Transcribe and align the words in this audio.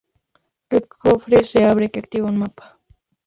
El 0.71 0.87
cofre 0.87 1.43
se 1.43 1.63
abre, 1.63 1.91
que 1.91 1.99
activa 1.99 2.29
un 2.31 2.39
mapa. 2.39 2.79